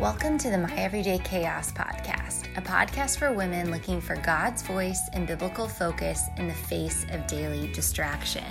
[0.00, 4.98] Welcome to the My Everyday Chaos podcast, a podcast for women looking for God's voice
[5.12, 8.46] and biblical focus in the face of daily distraction.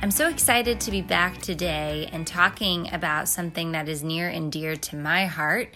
[0.00, 4.50] I'm so excited to be back today and talking about something that is near and
[4.50, 5.68] dear to my heart.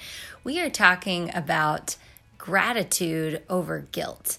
[0.43, 1.97] We are talking about
[2.39, 4.39] gratitude over guilt.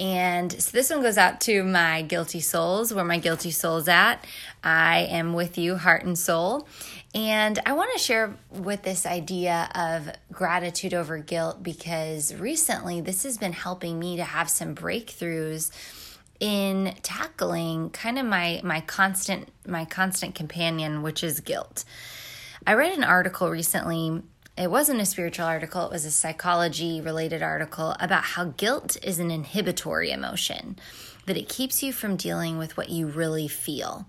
[0.00, 4.26] And so this one goes out to my guilty souls, where my guilty soul's at.
[4.64, 6.66] I am with you, heart and soul.
[7.14, 13.24] And I want to share with this idea of gratitude over guilt because recently this
[13.24, 15.70] has been helping me to have some breakthroughs
[16.38, 21.84] in tackling kind of my my constant my constant companion which is guilt.
[22.66, 24.22] I read an article recently
[24.60, 29.18] it wasn't a spiritual article, it was a psychology related article about how guilt is
[29.18, 30.78] an inhibitory emotion,
[31.24, 34.06] that it keeps you from dealing with what you really feel.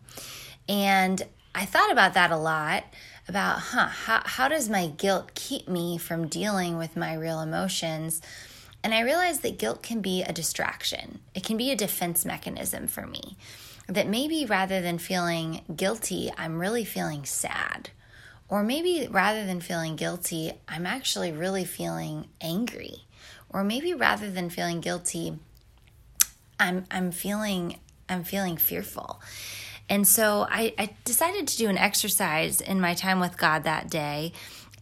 [0.68, 1.22] And
[1.56, 2.84] I thought about that a lot
[3.30, 8.22] about, huh, how, how does my guilt keep me from dealing with my real emotions?
[8.84, 12.88] And I realized that guilt can be a distraction, it can be a defense mechanism
[12.88, 13.38] for me.
[13.88, 17.92] That maybe rather than feeling guilty, I'm really feeling sad.
[18.52, 23.06] Or maybe rather than feeling guilty, I'm actually really feeling angry.
[23.50, 25.40] Or maybe rather than feeling guilty,
[26.60, 27.80] I'm I'm feeling
[28.10, 29.22] I'm feeling fearful.
[29.90, 33.90] And so I, I decided to do an exercise in my time with God that
[33.90, 34.34] day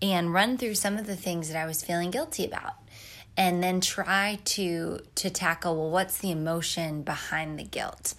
[0.02, 2.74] and run through some of the things that I was feeling guilty about
[3.38, 8.16] and then try to to tackle well what's the emotion behind the guilt.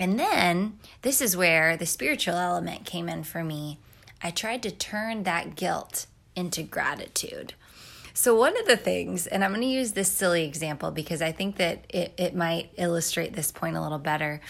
[0.00, 3.78] And then this is where the spiritual element came in for me.
[4.22, 7.54] I tried to turn that guilt into gratitude.
[8.14, 11.30] So, one of the things, and I'm going to use this silly example because I
[11.30, 14.40] think that it, it might illustrate this point a little better.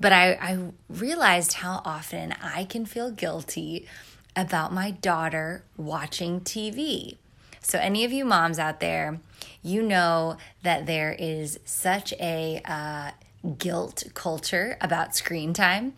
[0.00, 3.86] But I, I realized how often I can feel guilty
[4.34, 7.18] about my daughter watching TV.
[7.60, 9.20] So, any of you moms out there,
[9.62, 13.10] you know that there is such a uh,
[13.44, 15.94] guilt culture about screen time.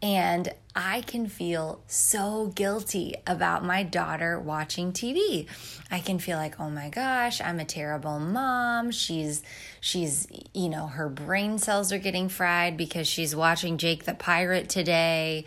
[0.00, 5.46] And I can feel so guilty about my daughter watching TV.
[5.90, 8.92] I can feel like, "Oh my gosh, I'm a terrible mom.
[8.92, 9.42] She's
[9.80, 14.68] she's, you know, her brain cells are getting fried because she's watching Jake the Pirate
[14.68, 15.44] today.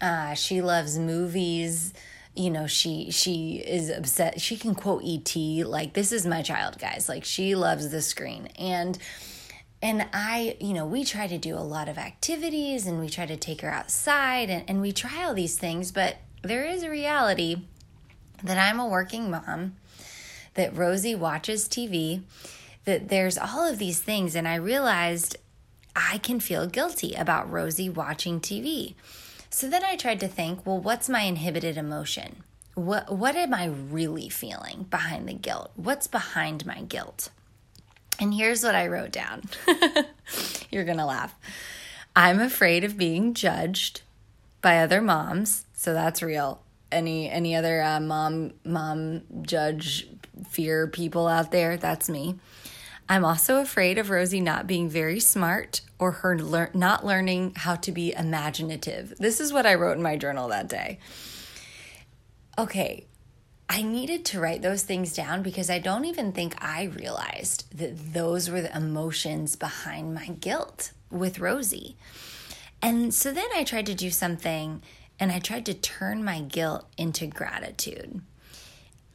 [0.00, 1.92] Uh, she loves movies."
[2.34, 5.34] you know she she is upset she can quote et
[5.64, 8.96] like this is my child guys like she loves the screen and
[9.80, 13.26] and I, you know, we try to do a lot of activities and we try
[13.26, 16.90] to take her outside and, and we try all these things, but there is a
[16.90, 17.62] reality
[18.42, 19.76] that I'm a working mom,
[20.54, 22.22] that Rosie watches TV,
[22.84, 24.34] that there's all of these things.
[24.34, 25.36] And I realized
[25.94, 28.94] I can feel guilty about Rosie watching TV.
[29.50, 32.42] So then I tried to think, well, what's my inhibited emotion?
[32.74, 35.72] What, what am I really feeling behind the guilt?
[35.74, 37.30] What's behind my guilt?
[38.18, 39.42] And here's what I wrote down.
[40.70, 41.34] You're going to laugh.
[42.16, 44.02] I'm afraid of being judged
[44.60, 46.62] by other moms, so that's real.
[46.90, 50.08] Any any other uh, mom mom judge
[50.48, 51.76] fear people out there?
[51.76, 52.36] That's me.
[53.08, 57.76] I'm also afraid of Rosie not being very smart or her lear- not learning how
[57.76, 59.14] to be imaginative.
[59.18, 60.98] This is what I wrote in my journal that day.
[62.58, 63.06] Okay,
[63.68, 68.14] I needed to write those things down because I don't even think I realized that
[68.14, 71.96] those were the emotions behind my guilt with Rosie.
[72.80, 74.82] And so then I tried to do something
[75.20, 78.22] and I tried to turn my guilt into gratitude.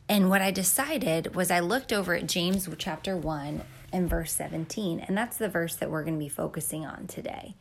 [0.07, 3.61] And what I decided was I looked over at James chapter 1
[3.91, 7.55] and verse 17, and that's the verse that we're going to be focusing on today.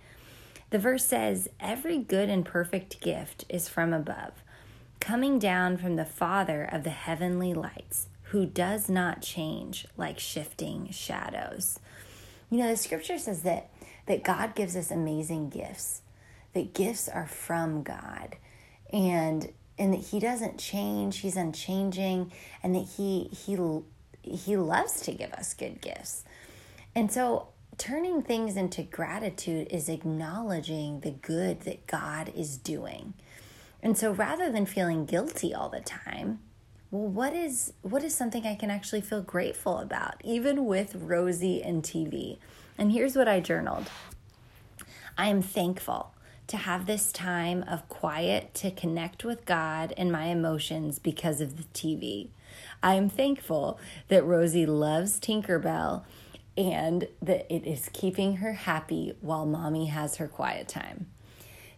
[0.71, 4.43] The verse says, Every good and perfect gift is from above
[5.03, 10.89] coming down from the Father of the heavenly lights, who does not change like shifting
[10.93, 11.81] shadows.
[12.49, 13.69] You know, the scripture says that
[14.07, 16.03] that God gives us amazing gifts.
[16.53, 18.37] That gifts are from God.
[18.93, 22.31] And and that he doesn't change, he's unchanging,
[22.63, 23.59] and that he he
[24.23, 26.23] he loves to give us good gifts.
[26.95, 33.15] And so turning things into gratitude is acknowledging the good that God is doing.
[33.83, 36.39] And so rather than feeling guilty all the time,
[36.91, 41.63] well, what is what is something I can actually feel grateful about, even with Rosie
[41.63, 42.39] and TV?
[42.79, 43.89] And here's what I journaled.
[45.17, 46.15] I am thankful
[46.47, 51.57] to have this time of quiet to connect with God and my emotions because of
[51.57, 52.29] the TV.
[52.83, 56.05] I am thankful that Rosie loves Tinkerbell
[56.57, 61.07] and that it is keeping her happy while mommy has her quiet time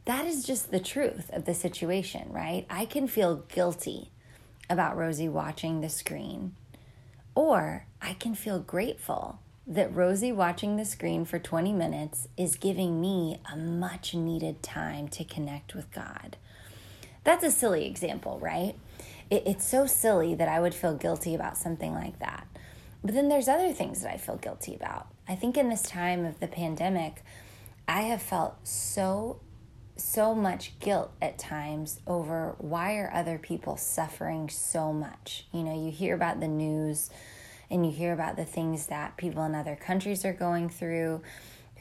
[0.04, 2.66] that is just the truth of the situation, right?
[2.68, 4.10] I can feel guilty
[4.68, 6.54] about Rosie watching the screen,
[7.34, 13.00] or I can feel grateful that Rosie watching the screen for 20 minutes is giving
[13.00, 16.36] me a much needed time to connect with God.
[17.24, 18.74] That's a silly example, right?
[19.30, 22.46] It, it's so silly that I would feel guilty about something like that.
[23.02, 25.06] But then there's other things that I feel guilty about.
[25.26, 27.22] I think in this time of the pandemic,
[27.88, 29.40] I have felt so
[29.96, 35.46] so much guilt at times over why are other people suffering so much.
[35.52, 37.10] You know, you hear about the news
[37.70, 41.22] and you hear about the things that people in other countries are going through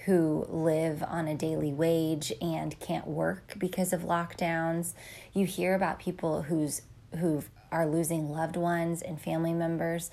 [0.05, 4.93] who live on a daily wage and can't work because of lockdowns.
[5.33, 6.81] You hear about people who's
[7.19, 10.11] who are losing loved ones and family members.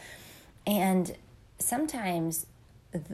[0.66, 1.16] And
[1.58, 2.46] sometimes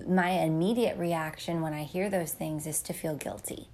[0.06, 3.68] my immediate reaction when I hear those things is to feel guilty.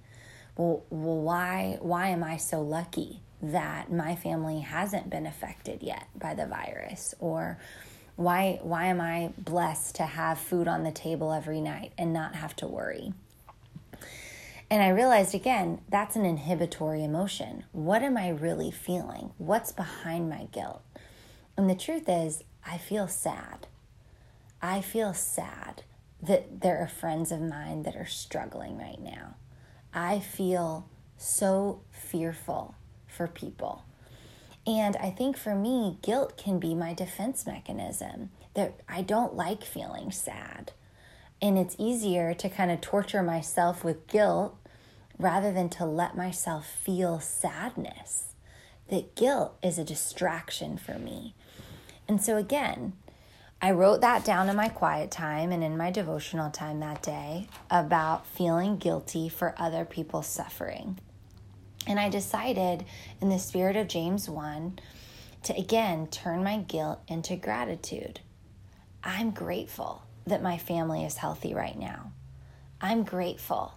[0.55, 6.07] Well, well why why am I so lucky that my family hasn't been affected yet
[6.15, 7.59] by the virus or
[8.15, 12.35] why why am I blessed to have food on the table every night and not
[12.35, 13.13] have to worry?
[14.69, 17.65] And I realized again, that's an inhibitory emotion.
[17.71, 19.31] What am I really feeling?
[19.37, 20.81] What's behind my guilt?
[21.57, 23.67] And the truth is, I feel sad.
[24.61, 25.83] I feel sad
[26.21, 29.35] that there are friends of mine that are struggling right now.
[29.93, 32.75] I feel so fearful
[33.07, 33.83] for people.
[34.65, 39.63] And I think for me, guilt can be my defense mechanism that I don't like
[39.63, 40.71] feeling sad.
[41.41, 44.55] And it's easier to kind of torture myself with guilt
[45.19, 48.33] rather than to let myself feel sadness.
[48.89, 51.35] That guilt is a distraction for me.
[52.07, 52.93] And so, again,
[53.63, 57.47] I wrote that down in my quiet time and in my devotional time that day
[57.71, 60.99] about feeling guilty for other people's suffering.
[61.87, 62.83] And I decided,
[63.21, 64.79] in the spirit of James 1,
[65.43, 68.19] to again turn my guilt into gratitude.
[69.01, 72.11] I'm grateful that my family is healthy right now.
[72.81, 73.75] I'm grateful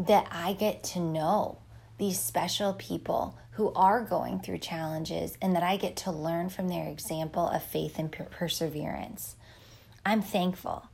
[0.00, 1.58] that I get to know
[1.98, 6.68] these special people who are going through challenges and that I get to learn from
[6.68, 9.36] their example of faith and perseverance.
[10.04, 10.88] I'm thankful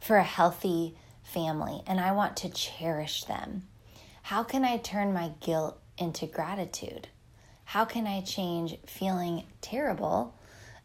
[0.00, 3.64] for a healthy family and I want to cherish them.
[4.22, 7.08] How can I turn my guilt into gratitude?
[7.64, 10.34] How can I change feeling terrible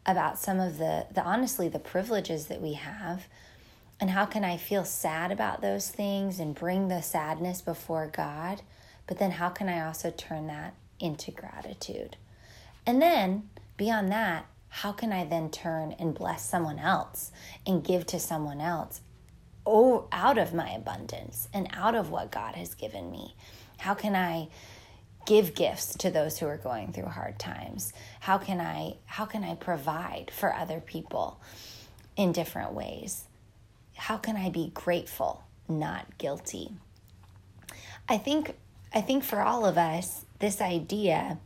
[0.07, 3.27] about some of the, the honestly the privileges that we have?
[3.99, 8.63] And how can I feel sad about those things and bring the sadness before God?
[9.05, 12.17] But then how can I also turn that into gratitude?
[12.85, 17.31] And then beyond that, how can I then turn and bless someone else
[17.65, 19.01] and give to someone else
[19.65, 23.35] oh, out of my abundance and out of what God has given me?
[23.77, 24.49] How can I
[25.25, 27.93] give gifts to those who are going through hard times?
[28.19, 31.39] How can I how can I provide for other people
[32.15, 33.25] in different ways?
[33.95, 36.71] How can I be grateful, not guilty?
[38.07, 38.55] I think
[38.93, 41.39] I think for all of us, this idea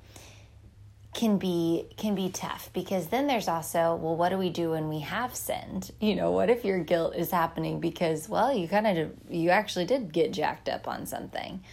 [1.13, 4.90] can be can be tough because then there's also well what do we do when
[4.90, 5.90] we have sinned?
[6.01, 9.86] You know what if your guilt is happening because well you kind of you actually
[9.86, 11.63] did get jacked up on something.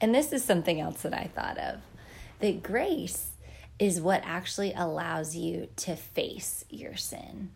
[0.00, 1.80] And this is something else that i thought of
[2.40, 3.30] that grace
[3.78, 7.50] is what actually allows you to face your sin.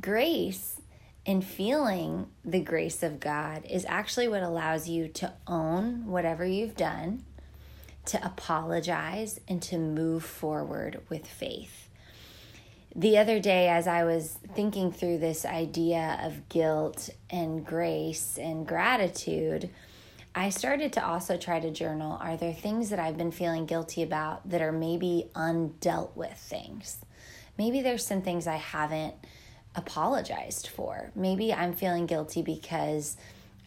[0.00, 0.80] Grace
[1.26, 6.76] and feeling the grace of God is actually what allows you to own whatever you've
[6.76, 7.24] done,
[8.06, 11.88] to apologize, and to move forward with faith.
[12.94, 18.66] The other day, as I was thinking through this idea of guilt and grace and
[18.66, 19.70] gratitude,
[20.34, 24.02] I started to also try to journal are there things that I've been feeling guilty
[24.02, 26.98] about that are maybe undealt with things?
[27.58, 29.14] Maybe there's some things I haven't
[29.74, 31.12] apologized for.
[31.14, 33.16] Maybe I'm feeling guilty because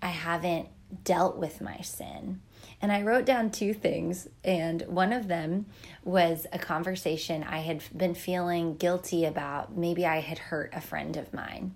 [0.01, 0.67] I haven't
[1.03, 2.41] dealt with my sin.
[2.81, 5.67] And I wrote down two things, and one of them
[6.03, 9.75] was a conversation I had been feeling guilty about.
[9.75, 11.75] Maybe I had hurt a friend of mine.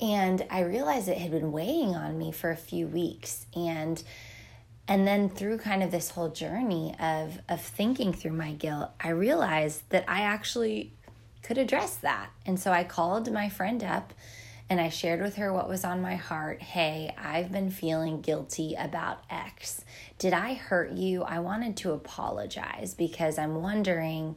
[0.00, 3.46] And I realized it had been weighing on me for a few weeks.
[3.54, 4.02] And
[4.88, 9.10] and then through kind of this whole journey of of thinking through my guilt, I
[9.10, 10.92] realized that I actually
[11.42, 12.30] could address that.
[12.44, 14.12] And so I called my friend up
[14.72, 16.62] and I shared with her what was on my heart.
[16.62, 19.84] Hey, I've been feeling guilty about X.
[20.18, 21.24] Did I hurt you?
[21.24, 24.34] I wanted to apologize because I'm wondering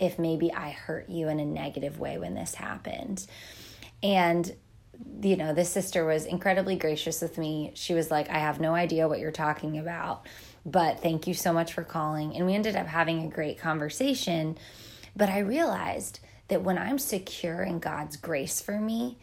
[0.00, 3.24] if maybe I hurt you in a negative way when this happened.
[4.02, 4.52] And
[5.22, 7.70] you know, this sister was incredibly gracious with me.
[7.74, 10.26] She was like, I have no idea what you're talking about,
[10.66, 12.34] but thank you so much for calling.
[12.34, 14.58] And we ended up having a great conversation
[15.16, 19.18] But I realized that when I'm secure in God's grace for me,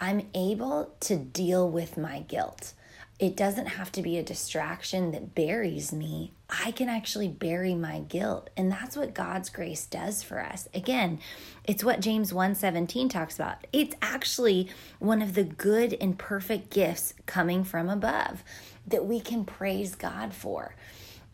[0.00, 2.72] I'm able to deal with my guilt.
[3.18, 6.32] It doesn't have to be a distraction that buries me.
[6.48, 8.48] I can actually bury my guilt.
[8.56, 10.70] And that's what God's grace does for us.
[10.72, 11.20] Again,
[11.64, 13.66] it's what James 1:17 talks about.
[13.74, 18.42] It's actually one of the good and perfect gifts coming from above
[18.86, 20.74] that we can praise God for.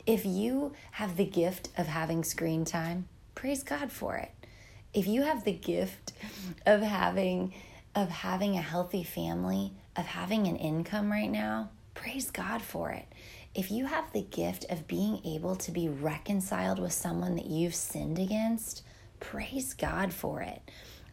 [0.07, 3.07] If you have the gift of having screen time,
[3.37, 4.33] praise God for it.
[4.93, 6.13] If you have the gift
[6.67, 7.55] of having
[7.97, 13.07] of having a healthy family, of having an income right now, praise God for it.
[13.55, 17.75] If you have the gift of being able to be reconciled with someone that you've
[17.75, 18.83] sinned against,
[19.19, 20.61] praise God for it.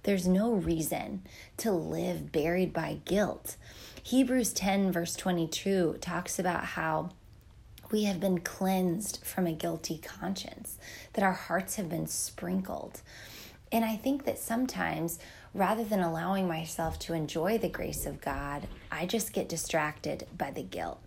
[0.04, 1.24] There's no reason
[1.58, 3.56] to live buried by guilt.
[4.04, 7.12] Hebrews 10, verse 22, talks about how
[7.90, 10.78] we have been cleansed from a guilty conscience,
[11.14, 13.02] that our hearts have been sprinkled.
[13.72, 15.18] And I think that sometimes
[15.54, 20.52] rather than allowing myself to enjoy the grace of God, I just get distracted by
[20.52, 21.02] the guilt.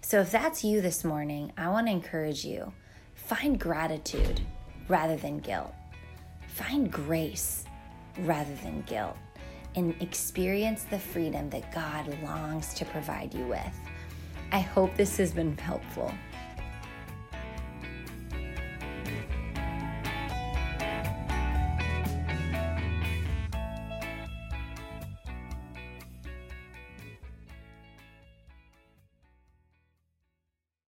[0.00, 2.72] So if that's you this morning, I want to encourage you
[3.14, 4.40] find gratitude
[4.88, 5.72] rather than guilt,
[6.48, 7.64] find grace
[8.20, 9.16] rather than guilt,
[9.76, 13.80] and experience the freedom that God longs to provide you with.
[14.52, 16.12] I hope this has been helpful.